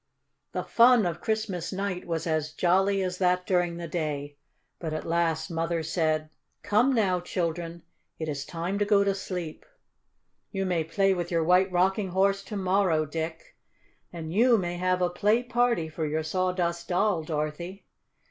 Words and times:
The 0.53 0.63
fun 0.63 1.05
of 1.05 1.21
Christmas 1.21 1.71
night 1.71 2.07
was 2.07 2.25
as 2.25 2.53
jolly 2.53 3.03
as 3.03 3.19
that 3.19 3.45
during 3.45 3.77
the 3.77 3.87
day, 3.87 4.35
but 4.79 4.95
at 4.95 5.05
last 5.05 5.51
Mother 5.51 5.83
said: 5.83 6.31
"Come 6.63 6.91
now, 6.95 7.19
children, 7.19 7.83
it 8.17 8.27
is 8.27 8.43
time 8.43 8.79
to 8.79 8.85
go 8.85 9.03
to 9.03 9.13
sleep. 9.13 9.63
You 10.51 10.65
may 10.65 10.83
play 10.83 11.13
with 11.13 11.29
your 11.29 11.43
White 11.43 11.71
Rocking 11.71 12.07
Horse 12.07 12.43
to 12.45 12.57
morrow, 12.57 13.05
Dick. 13.05 13.55
And 14.11 14.33
you 14.33 14.57
may 14.57 14.77
have 14.77 15.03
a 15.03 15.09
play 15.11 15.43
party 15.43 15.87
for 15.87 16.07
your 16.07 16.23
Sawdust 16.23 16.87
Doll, 16.87 17.21
Dorothy." 17.21 17.85